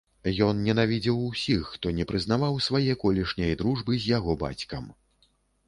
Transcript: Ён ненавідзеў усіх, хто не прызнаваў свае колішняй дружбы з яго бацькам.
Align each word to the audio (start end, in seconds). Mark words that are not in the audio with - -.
Ён 0.45 0.61
ненавідзеў 0.67 1.19
усіх, 1.25 1.67
хто 1.73 1.93
не 1.99 2.07
прызнаваў 2.13 2.57
свае 2.69 2.97
колішняй 3.05 3.55
дружбы 3.63 3.97
з 4.01 4.05
яго 4.17 4.39
бацькам. 4.49 4.93